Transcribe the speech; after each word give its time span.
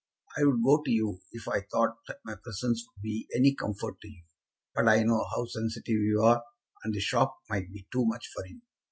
I 0.35 0.45
would 0.45 0.63
go 0.63 0.81
to 0.83 0.89
you 0.89 1.19
if 1.31 1.47
I 1.47 1.61
thought 1.61 1.95
that 2.07 2.21
my 2.25 2.33
presence 2.33 2.83
would 2.87 3.03
be 3.03 3.27
any 3.35 3.53
comfort 3.53 4.01
to 4.01 4.07
you, 4.07 4.23
but 4.73 4.87
I 4.87 5.03
know 5.03 5.27
how 5.29 5.45
sensitive 5.45 5.93
you 6.01 6.23
are, 6.23 6.43
and 6.83 6.91
the 6.91 6.99
shock 6.99 7.37
might 7.51 7.71
be 7.71 7.85
too 7.93 8.07
much 8.07 8.25
for 8.33 8.43
you. 8.47 8.61